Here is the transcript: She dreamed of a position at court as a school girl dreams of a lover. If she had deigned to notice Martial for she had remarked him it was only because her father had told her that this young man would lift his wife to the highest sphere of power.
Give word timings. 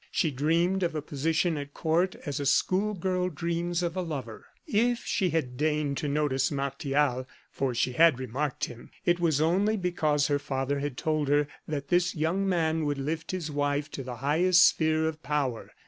She 0.11 0.31
dreamed 0.31 0.81
of 0.81 0.95
a 0.95 1.01
position 1.03 1.57
at 1.57 1.75
court 1.75 2.15
as 2.25 2.39
a 2.39 2.45
school 2.47 2.95
girl 2.95 3.29
dreams 3.29 3.83
of 3.83 3.95
a 3.95 4.01
lover. 4.01 4.47
If 4.65 5.05
she 5.05 5.29
had 5.29 5.57
deigned 5.57 5.97
to 5.97 6.07
notice 6.07 6.49
Martial 6.49 7.27
for 7.51 7.75
she 7.75 7.91
had 7.91 8.19
remarked 8.19 8.65
him 8.65 8.89
it 9.05 9.19
was 9.19 9.39
only 9.39 9.77
because 9.77 10.25
her 10.25 10.39
father 10.39 10.79
had 10.79 10.97
told 10.97 11.27
her 11.27 11.47
that 11.67 11.89
this 11.89 12.15
young 12.15 12.49
man 12.49 12.83
would 12.85 12.97
lift 12.97 13.29
his 13.29 13.51
wife 13.51 13.91
to 13.91 14.01
the 14.01 14.15
highest 14.25 14.65
sphere 14.65 15.07
of 15.07 15.21
power. 15.21 15.69